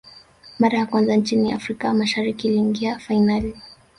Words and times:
mara 0.59 0.77
ya 0.77 0.85
kwanza 0.85 1.15
nchi 1.15 1.47
ya 1.49 1.55
afrika 1.55 1.93
mashariki 1.93 2.47
iliingia 2.47 2.99
fainali 2.99 3.55